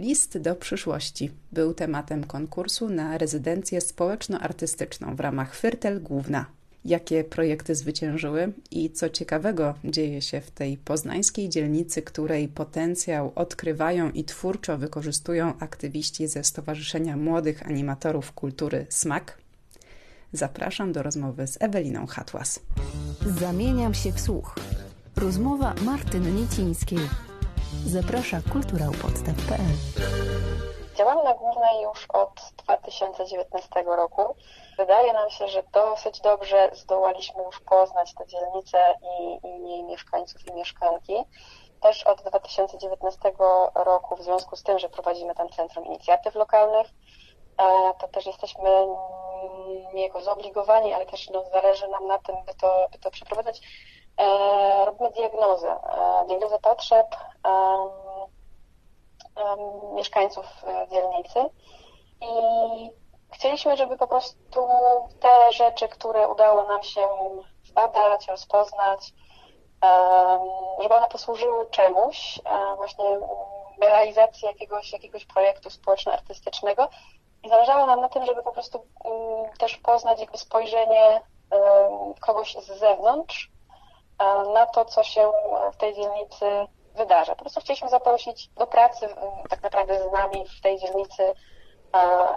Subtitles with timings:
[0.00, 6.46] List do przyszłości był tematem konkursu na rezydencję społeczno-artystyczną w ramach Fyrtel Główna.
[6.84, 14.10] Jakie projekty zwyciężyły i co ciekawego dzieje się w tej poznańskiej dzielnicy, której potencjał odkrywają
[14.10, 19.38] i twórczo wykorzystują aktywiści ze Stowarzyszenia Młodych Animatorów Kultury SMAK?
[20.32, 22.60] Zapraszam do rozmowy z Eweliną Hatłas.
[23.40, 24.54] Zamieniam się w słuch.
[25.16, 27.29] Rozmowa Martyny Niecińskiej.
[27.70, 29.74] Zaprasza kulturałpodstaw.pl
[30.96, 34.34] Działamy na głównej już od 2019 roku.
[34.78, 40.46] Wydaje nam się, że dosyć dobrze zdołaliśmy już poznać tę dzielnicę i, i jej mieszkańców
[40.46, 41.14] i mieszkanki.
[41.80, 43.32] Też od 2019
[43.74, 46.86] roku, w związku z tym, że prowadzimy tam Centrum Inicjatyw Lokalnych,
[48.00, 48.70] to też jesteśmy
[49.94, 53.60] niejako zobligowani, ale też no, zależy nam na tym, by to, by to przeprowadzać.
[54.20, 57.06] E, robimy diagnozę, e, diagnozę potrzeb
[59.94, 61.40] mieszkańców e, dzielnicy.
[62.20, 62.90] I
[63.32, 64.68] chcieliśmy, żeby po prostu
[65.20, 67.08] te rzeczy, które udało nam się
[67.64, 69.12] zbadać, rozpoznać,
[70.82, 72.40] żeby one posłużyły czemuś,
[72.76, 73.04] właśnie
[73.82, 76.88] realizacji jakiegoś, jakiegoś projektu społeczno-artystycznego.
[77.42, 78.86] I zależało nam na tym, żeby po prostu
[79.58, 81.20] też poznać jakby spojrzenie
[82.20, 83.50] kogoś z zewnątrz
[84.54, 85.32] na to, co się
[85.72, 86.46] w tej dzielnicy
[86.96, 87.34] wydarza.
[87.34, 89.08] Po prostu chcieliśmy zaprosić do pracy
[89.50, 91.22] tak naprawdę z nami w tej dzielnicy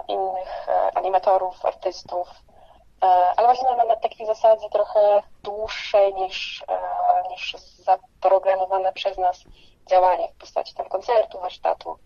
[0.08, 2.28] innych e, animatorów, artystów,
[3.02, 9.44] e, ale właśnie na, na takiej zasadzie trochę dłuższej niż, e, niż zaprogramowane przez nas
[9.90, 11.96] działanie w postaci tam koncertu, warsztatu.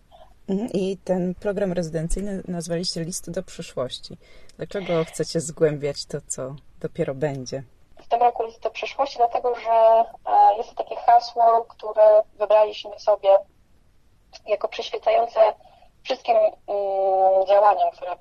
[0.49, 0.69] Mhm.
[0.73, 4.17] I ten program rezydencyjny nazwaliście List do przyszłości.
[4.57, 7.63] Dlaczego chcecie zgłębiać to, co dopiero będzie?
[8.09, 13.37] Tym roku List do przyszłości, dlatego że e, jest to takie hasło, które wybraliśmy sobie
[14.45, 15.39] jako przyświecające
[16.03, 18.19] wszystkim mm, działaniom, które mm,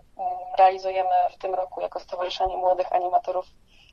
[0.58, 3.46] realizujemy w tym roku jako Stowarzyszenie Młodych Animatorów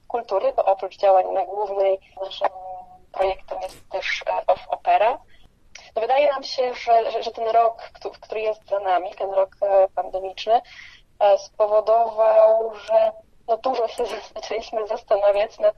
[0.08, 2.50] Kultury, bo oprócz działań na głównej naszym
[3.12, 5.20] projektem jest też e, Off Opera.
[5.96, 7.82] No wydaje nam się, że, że, że ten rok,
[8.22, 10.62] który jest za nami, ten rok e, pandemiczny,
[11.38, 13.12] spowodował, że
[13.48, 14.04] no dużo się
[14.36, 15.76] zaczęliśmy zastanawiać nad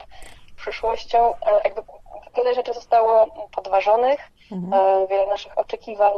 [0.55, 1.33] przyszłością.
[1.63, 1.81] Jakby
[2.38, 4.19] wiele rzeczy zostało podważonych,
[4.51, 4.73] mhm.
[4.73, 6.13] E, wiele naszych oczekiwań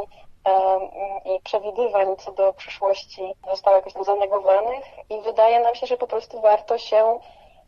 [0.45, 0.79] e,
[1.25, 6.07] i przewidywań co do przyszłości zostało jakoś tam zanegowanych i wydaje nam się, że po
[6.07, 7.19] prostu warto się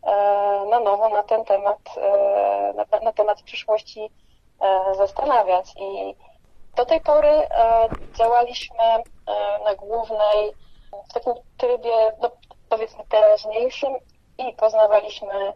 [0.03, 0.11] e,
[0.69, 1.79] na nowo na ten temat,
[2.75, 4.09] na, na temat przyszłości
[4.97, 5.73] zastanawiać.
[5.79, 6.15] I
[6.75, 7.47] do tej pory
[8.13, 9.03] działaliśmy
[9.65, 10.51] na głównej
[11.09, 12.31] w takim trybie, no,
[12.71, 13.93] powiedzmy teraźniejszym
[14.37, 15.53] i poznawaliśmy,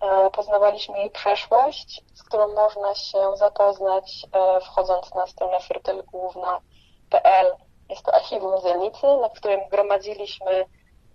[0.00, 7.56] e, poznawaliśmy jej przeszłość, z którą można się zapoznać e, wchodząc na stronę frytelgłówna.pl.
[7.88, 10.64] Jest to archiwum dzielnicy, na którym gromadziliśmy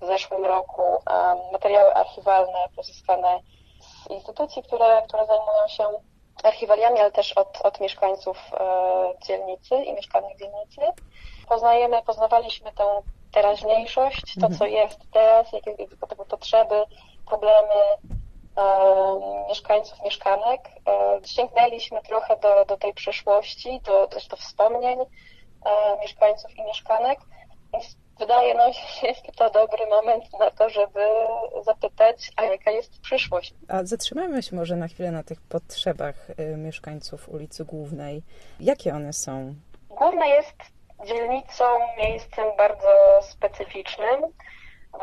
[0.01, 3.39] w zeszłym roku e, materiały archiwalne pozyskane
[3.79, 5.83] z instytucji, które, które zajmują się
[6.43, 8.37] archiwaliami, ale też od, od mieszkańców
[9.27, 10.81] dzielnicy i mieszkanek dzielnicy.
[11.49, 13.01] Poznajemy, poznawaliśmy tę
[13.31, 14.71] teraźniejszość, to co mhm.
[14.71, 15.97] jest teraz, jakie, jakie
[16.29, 16.75] potrzeby,
[17.27, 17.75] problemy
[18.57, 18.63] e,
[19.49, 20.61] mieszkańców, mieszkanek.
[20.87, 27.19] E, sięgnęliśmy trochę do, do tej przeszłości, do, też do wspomnień e, mieszkańców i mieszkanek.
[27.73, 30.99] Więc wydaje nam się, że jest to dobry moment na to, żeby
[31.65, 33.53] zapytać, a jaka jest przyszłość.
[33.67, 38.23] A zatrzymajmy się może na chwilę na tych potrzebach y, mieszkańców ulicy Głównej.
[38.59, 39.55] Jakie one są?
[39.89, 41.65] Główna jest dzielnicą,
[41.97, 44.21] miejscem bardzo specyficznym.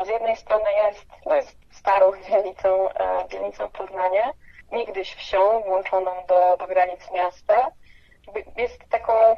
[0.05, 4.31] Z jednej strony jest, no jest starą dzielnicą, e, dzielnicą Poznania,
[4.71, 7.71] niegdyś wsią włączoną do, do granic miasta.
[8.57, 9.35] Jest taką, e,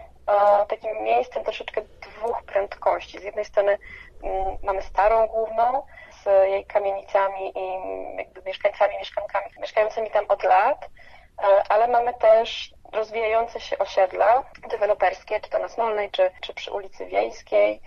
[0.68, 3.20] takim miejscem troszeczkę dwóch prędkości.
[3.20, 3.78] Z jednej strony
[4.24, 5.84] mm, mamy starą główną
[6.24, 7.72] z jej kamienicami i
[8.18, 10.90] jakby mieszkańcami, mieszkankami mieszkającymi tam od lat,
[11.44, 16.72] e, ale mamy też rozwijające się osiedla deweloperskie, czy to na Smolnej, czy, czy przy
[16.72, 17.82] ulicy Wiejskiej.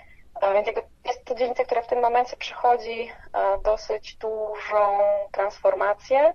[0.54, 0.68] Więc
[1.04, 3.12] jest to dzielnica, która w tym momencie przychodzi
[3.64, 4.98] dosyć dużą
[5.32, 6.34] transformację.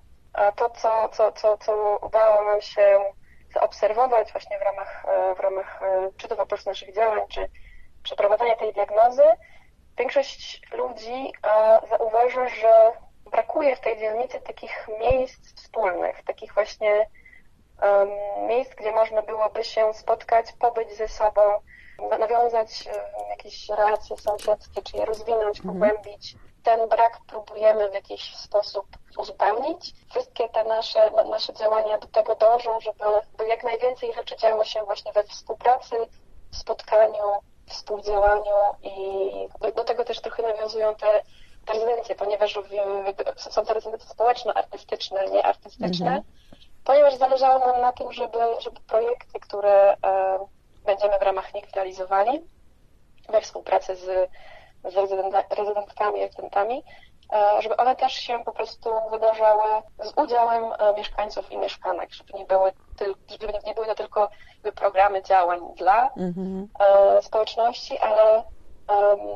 [0.56, 3.00] To, co, co, co, co udało nam się
[3.54, 7.50] zaobserwować właśnie w ramach, e, w ramach e, czy to po prostu naszych działań, czy
[8.04, 9.24] przeprowadzania tej diagnozy,
[9.98, 11.34] większość ludzi
[11.90, 12.92] zauważa, że
[13.32, 17.08] brakuje w tej dzielnicy takich miejsc wspólnych, takich właśnie
[18.48, 21.42] miejsc, gdzie można byłoby się spotkać, pobyć ze sobą,
[22.20, 22.70] nawiązać
[23.30, 25.66] jakieś relacje sąsiedzkie, czy je rozwinąć, mhm.
[25.66, 26.36] pogłębić.
[26.64, 28.86] Ten brak próbujemy w jakiś sposób
[29.18, 29.94] uzupełnić.
[30.10, 34.84] Wszystkie te nasze, nasze działania do tego dążą, żeby, żeby jak najwięcej rzeczy działo się
[34.84, 35.96] właśnie we współpracy,
[36.52, 37.24] w spotkaniu,
[37.70, 41.22] współdziałaniu i do tego też trochę nawiązują te
[41.74, 42.60] rezydencje, ponieważ
[43.38, 46.24] są to rezydencje społeczno-artystyczne, nie artystyczne, mhm.
[46.88, 50.40] Ponieważ zależało nam na tym, żeby, żeby projekty, które e,
[50.86, 52.42] będziemy w ramach nich realizowali
[53.30, 54.30] we współpracy z,
[54.92, 56.84] z rezydentkami, rezydentami,
[57.34, 62.34] e, żeby one też się po prostu wydarzały z udziałem e, mieszkańców i mieszkanek, żeby
[62.34, 62.72] nie były,
[63.42, 64.30] żeby nie były to tylko
[64.76, 66.68] programy działań dla mhm.
[66.80, 68.44] E, społeczności, ale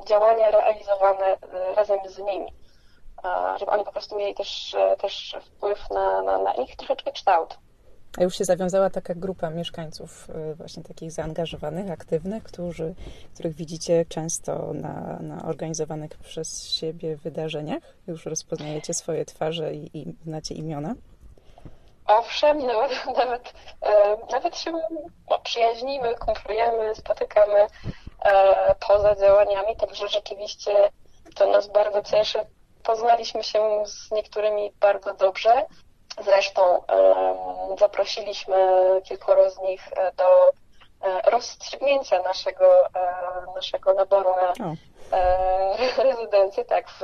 [0.06, 1.38] działania realizowane
[1.75, 2.53] razem z nimi,
[3.59, 7.57] żeby oni po prostu mieli też, też wpływ na, na, na ich troszeczkę kształt.
[8.18, 12.95] A już się zawiązała taka grupa mieszkańców, y, właśnie takich zaangażowanych, aktywnych, którzy,
[13.33, 17.83] których widzicie często na, na organizowanych przez siebie wydarzeniach?
[18.07, 20.95] Już rozpoznajecie swoje twarze i, i znacie imiona?
[22.07, 24.71] Owszem, nawet, nawet, e, nawet się
[25.44, 27.67] przyjaźnimy, kumplujemy, spotykamy
[28.25, 30.71] e, poza działaniami, także rzeczywiście
[31.35, 32.39] to nas bardzo cieszy.
[32.83, 35.65] Poznaliśmy się z niektórymi bardzo dobrze.
[36.19, 36.81] Zresztą
[37.79, 38.55] zaprosiliśmy
[39.03, 40.49] kilkoro z nich e, do
[41.01, 42.91] e, rozstrzygnięcia naszego, e,
[43.55, 44.53] naszego naboru na
[46.03, 47.01] rezydencję, tak, w,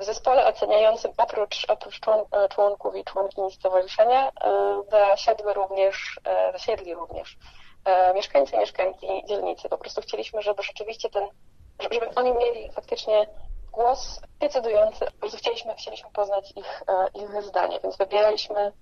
[0.00, 2.00] w zespole oceniającym oprócz, oprócz
[2.50, 4.30] członków i członkini stowarzyszenia
[4.90, 6.20] zasiadły również,
[6.52, 7.38] zasiedli również
[8.14, 9.68] mieszkańcy i mieszkanki dzielnicy.
[9.68, 11.28] Po prostu chcieliśmy, żeby rzeczywiście ten,
[11.80, 13.26] żeby oni mieli faktycznie
[13.72, 15.06] głos decydujący.
[15.38, 18.72] Chcieliśmy, chcieliśmy poznać ich, e, ich zdanie, więc wybieraliśmy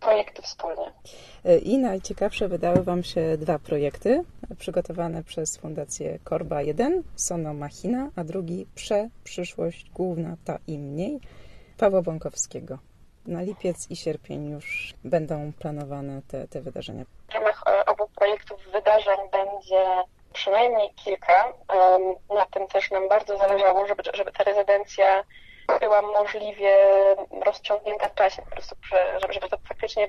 [0.00, 0.92] projekty wspólnie.
[1.44, 4.24] E, I najciekawsze wydały Wam się dwa projekty
[4.58, 6.62] przygotowane przez Fundację Korba.
[6.62, 11.20] Jeden Sono Machina, a drugi Prze Przyszłość Główna Ta i Mniej
[11.78, 12.78] Pawła Bąkowskiego.
[13.26, 17.04] Na lipiec i sierpień już będą planowane te, te wydarzenia.
[17.28, 19.84] W ramach e, obu projektów wydarzeń będzie
[20.32, 21.52] przynajmniej kilka.
[22.34, 25.24] Na tym też nam bardzo zależało, żeby, żeby ta rezydencja
[25.80, 26.76] była możliwie
[27.44, 28.76] rozciągnięta w czasie, po prostu,
[29.20, 30.08] żeby, żeby to faktycznie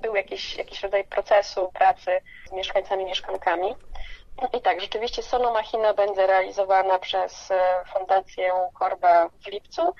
[0.00, 3.74] był jakiś, jakiś rodzaj procesu pracy z mieszkańcami, mieszkankami.
[4.52, 9.94] I tak, rzeczywiście Sono Machina będzie realizowana przez e, Fundację Korba w lipcu.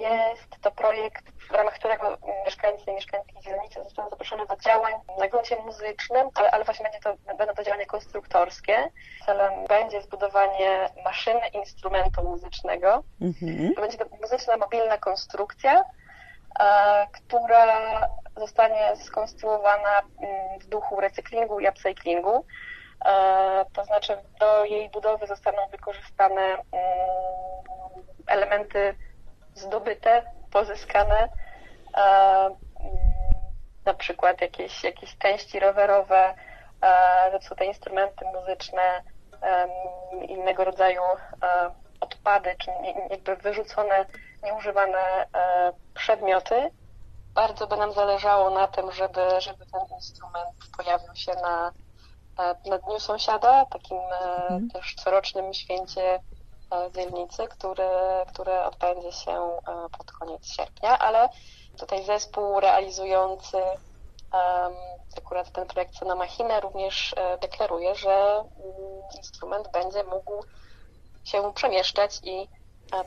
[0.00, 5.28] Jest to projekt, w ramach którego mieszkańcy i mieszkańki dzielnicy zostaną zaproszone do działań na
[5.28, 8.90] gruncie muzycznym, ale, ale właśnie będzie to, będą to działania konstruktorskie.
[9.26, 13.02] Celem będzie zbudowanie maszyny instrumentu muzycznego.
[13.20, 13.74] Mhm.
[13.74, 15.84] To będzie to muzyczna, mobilna konstrukcja,
[16.60, 18.00] e, która
[18.36, 22.44] zostanie skonstruowana mm, w duchu recyklingu i upcyclingu.
[23.04, 26.62] E, to znaczy do jej budowy zostaną wykorzystane mm,
[28.26, 28.94] elementy
[29.56, 30.22] zdobyte,
[30.52, 31.28] pozyskane,
[31.94, 32.56] e, mm,
[33.84, 36.34] na przykład jakieś, jakieś części rowerowe,
[36.82, 39.02] e, zepsute instrumenty muzyczne,
[40.28, 41.02] innego rodzaju
[42.00, 42.70] odpady, czy
[43.10, 44.06] jakby wyrzucone,
[44.42, 45.26] nieużywane
[45.94, 46.70] przedmioty.
[47.34, 51.72] Bardzo by nam zależało na tym, żeby, żeby ten instrument pojawił się na
[52.38, 54.70] E, na Dniu Sąsiada, takim e, mhm.
[54.70, 56.20] też corocznym święcie e,
[56.94, 59.50] dzielnicy, które, które odbędzie się
[59.98, 61.28] pod koniec sierpnia, ale
[61.78, 63.56] tutaj zespół realizujący
[65.18, 68.74] akurat ten projekt na Machinę również deklaruje, że um,
[69.16, 70.44] instrument będzie mógł
[71.24, 72.48] się przemieszczać i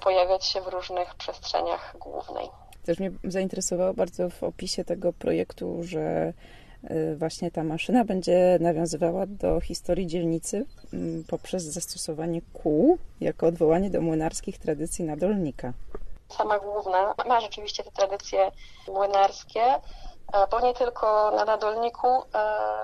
[0.02, 2.50] pojawiać się w różnych przestrzeniach głównej.
[2.86, 6.34] Też mnie zainteresowało bardzo w opisie tego projektu, że
[7.18, 14.02] właśnie ta maszyna będzie nawiązywała do historii dzielnicy mm, poprzez zastosowanie kół jako odwołanie do
[14.02, 15.74] młynarskich tradycji nadolnika.
[16.30, 18.52] Sama główna ma rzeczywiście te tradycje
[18.88, 19.80] młynarskie, e,
[20.52, 22.24] bo nie tylko na Nadolniku e,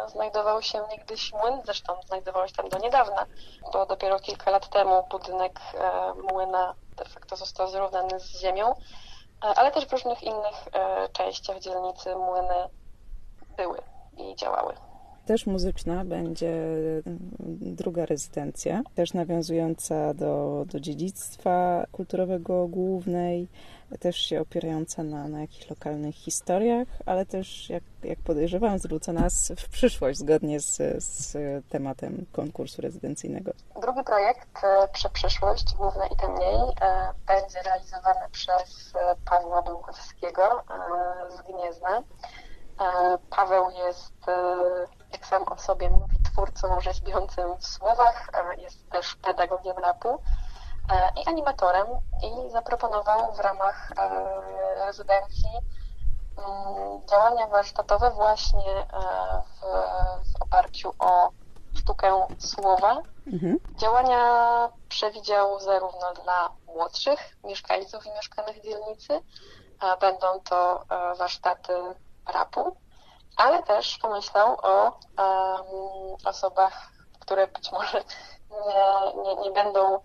[0.10, 3.26] znajdował się niegdyś młyn, zresztą znajdował się tam do niedawna,
[3.74, 8.76] bo dopiero kilka lat temu budynek e, młyna de facto został zrównany z ziemią,
[9.42, 10.56] ale też w różnych innych
[11.14, 12.70] częściach dzielnicy młyny
[13.58, 13.78] były
[14.18, 14.74] i działały.
[15.26, 16.54] Też muzyczna będzie
[17.06, 17.20] mm,
[17.62, 23.48] druga rezydencja, też nawiązująca do, do dziedzictwa kulturowego głównej,
[24.00, 29.70] też się opierająca na, na jakichś lokalnych historiach, ale też, jak, jak podejrzewam, zwrócona w
[29.70, 31.38] przyszłość zgodnie z, z
[31.70, 33.52] tematem konkursu rezydencyjnego.
[33.82, 40.64] Drugi projekt, e, Przeprzyszłość, główne i temniej, e, będzie realizowany przez e, Pawła Bąkowskiego
[41.38, 42.04] z Gniezna.
[42.80, 44.58] E, Paweł jest, e,
[45.12, 50.22] jak sam o sobie mówi, twórcą rzeźbiącym w słowach, jest też pedagogiem rapu
[51.16, 51.88] i animatorem
[52.24, 55.50] i zaproponował w ramach e, rezydencji
[56.38, 58.88] mm, działania warsztatowe właśnie
[59.46, 59.60] w,
[60.34, 61.30] w oparciu o
[61.78, 63.02] sztukę słowa.
[63.28, 63.60] Mhm.
[63.76, 69.22] Działania przewidział zarówno dla młodszych mieszkańców i mieszkanych dzielnicy,
[70.02, 71.74] będą to e, warsztaty
[72.34, 72.78] rapu,
[73.38, 78.04] ale też pomyślał o um, osobach, które być może
[78.52, 80.00] nie, nie, nie będą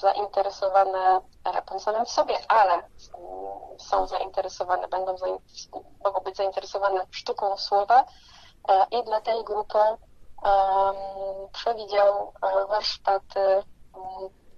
[0.00, 2.84] zainteresowane rapem samym w sobie, ale mm,
[3.78, 5.16] są zainteresowane, będą
[6.04, 8.04] mogą być zainteresowane sztuką słowa
[8.68, 9.78] e, i dla tej grupy
[11.52, 13.64] przewidział e, warsztaty mm,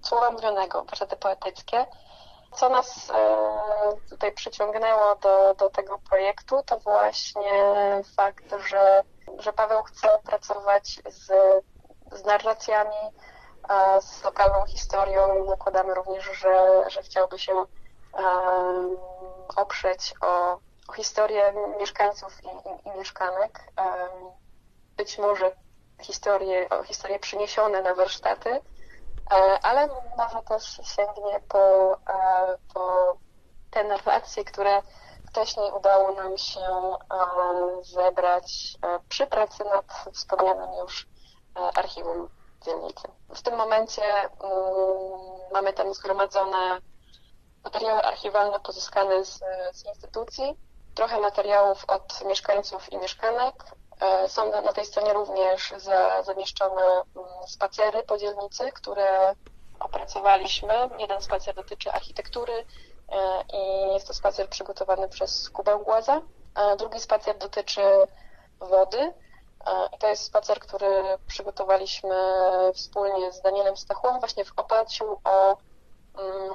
[0.01, 1.85] słowa mówionego, warsztaty poetyckie.
[2.57, 3.11] Co nas
[4.09, 7.51] tutaj przyciągnęło do, do tego projektu, to właśnie
[8.15, 9.03] fakt, że,
[9.39, 11.31] że Paweł chce pracować z,
[12.11, 12.95] z narracjami
[13.99, 15.45] z lokalną historią.
[15.45, 17.65] Zakładamy również, że, że chciałby się
[19.55, 23.59] oprzeć o, o historię mieszkańców i, i, i mieszkanek.
[24.97, 25.51] Być może
[26.01, 28.61] historie, o historie przyniesione na warsztaty, e,
[29.61, 33.17] ale może też sięgnie po, e, po
[33.71, 34.81] te narracje, które
[35.29, 36.95] wcześniej udało nam się
[37.81, 41.07] zebrać e, przy pracy nad wspomnianym już
[41.75, 42.29] archiwum
[42.65, 43.07] dzielnicy.
[43.29, 44.01] W tym momencie
[44.39, 44.51] um,
[45.53, 46.81] mamy tam zgromadzone
[47.63, 49.39] materiały archiwalne pozyskane z,
[49.73, 50.57] z instytucji,
[50.95, 53.53] trochę materiałów od mieszkańców i mieszkanek.
[53.99, 59.35] E, są na, tej stronie również za, zamieszczone um, spacery po dzielnicy, które
[59.79, 60.73] opracowaliśmy.
[60.99, 66.21] Jeden spacer dotyczy architektury e, i jest to spacer przygotowany przez Kubę Głaza.
[66.77, 67.81] Drugi spacer dotyczy
[68.59, 69.13] wody
[69.95, 72.15] i to jest spacer, który przygotowaliśmy
[72.73, 75.57] wspólnie z Danielem Stachłą właśnie w oparciu o mm,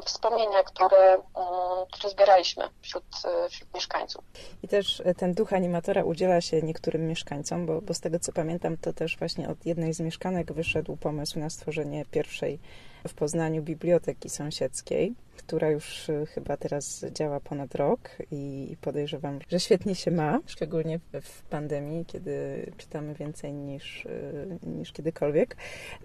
[0.05, 1.23] wspomnienia, które, mm,
[1.93, 3.05] które zbieraliśmy wśród,
[3.51, 4.25] wśród mieszkańców.
[4.63, 8.77] I też ten duch animatora udziela się niektórym mieszkańcom, bo, bo z tego co pamiętam,
[8.77, 12.59] to też właśnie od jednej z mieszkanek wyszedł pomysł na stworzenie pierwszej
[13.09, 19.61] w Poznaniu biblioteki sąsiedzkiej, która już y, chyba teraz działa ponad rok i podejrzewam, że
[19.61, 25.57] świetnie się ma, szczególnie w pandemii, kiedy czytamy więcej niż, y, niż kiedykolwiek.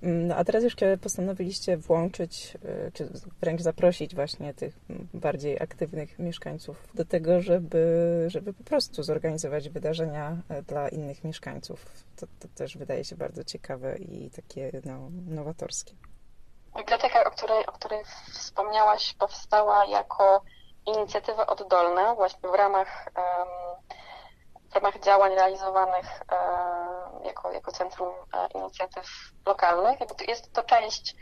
[0.02, 3.10] Mm, no a teraz już postanowiliście włączyć, y, czy
[3.42, 4.80] wręcz zaprosić właśnie tych
[5.14, 11.86] bardziej aktywnych mieszkańców do tego, żeby, żeby po prostu zorganizować wydarzenia dla innych mieszkańców.
[12.16, 15.94] To, to też wydaje się bardzo ciekawe i takie no, nowatorskie.
[16.78, 18.04] Biblioteka, o której, o której
[18.34, 20.42] wspomniałaś, powstała jako
[20.86, 23.10] inicjatywa oddolna właśnie w ramach,
[24.72, 26.22] w ramach działań realizowanych
[27.24, 29.06] jako, jako Centrum e, Inicjatyw
[29.46, 30.00] Lokalnych.
[30.28, 31.16] Jest to część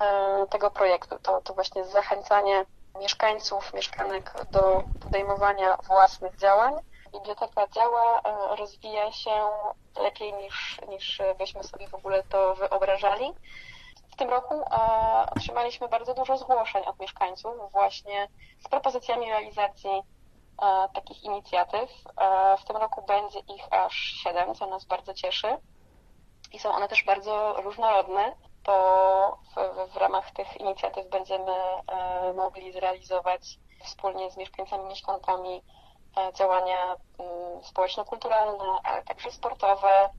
[0.00, 2.64] e, tego projektu, to, to właśnie zachęcanie
[3.00, 6.74] mieszkańców, mieszkanek do podejmowania własnych działań.
[7.12, 9.48] Biblioteka działa, e, rozwija się
[9.96, 13.34] lepiej niż, niż byśmy sobie w ogóle to wyobrażali
[14.16, 18.28] tym roku e, otrzymaliśmy bardzo dużo zgłoszeń od mieszkańców właśnie
[18.64, 21.90] z propozycjami realizacji e, takich inicjatyw.
[22.20, 25.56] E, w tym roku będzie ich aż siedem, co nas bardzo cieszy.
[26.52, 28.34] I są one też bardzo różnorodne,
[28.66, 31.52] bo w, w ramach tych inicjatyw będziemy
[32.34, 35.62] mogli zrealizować wspólnie z mieszkańcami, mieszkankami
[36.34, 40.10] działania mm, społeczno-kulturalne, ale także sportowe,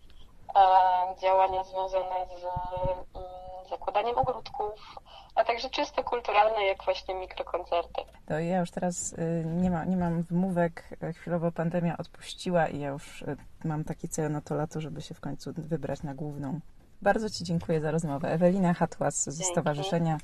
[1.18, 3.41] działania związane z mm,
[3.72, 4.96] zakładaniem ogródków,
[5.36, 8.02] a także czyste kulturalne, jak właśnie mikrokoncerty.
[8.26, 12.90] To ja już teraz y, nie, ma, nie mam wymówek, chwilowo pandemia odpuściła i ja
[12.90, 16.60] już y, mam taki cel na to lato, żeby się w końcu wybrać na główną.
[17.02, 18.32] Bardzo Ci dziękuję za rozmowę.
[18.32, 20.18] Ewelina Hatłas ze Stowarzyszenia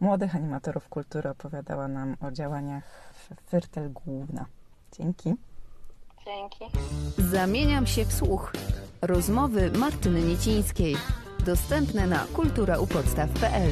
[0.00, 4.46] Młodych Animatorów Kultury opowiadała nam o działaniach w Fyrtel Główna.
[4.92, 5.34] Dzięki.
[6.24, 6.64] Dzięki.
[7.18, 8.52] Zamieniam się w słuch.
[9.02, 10.96] Rozmowy Martyny Niecińskiej.
[11.48, 13.70] Dostępne na kulturaupodstaw.pl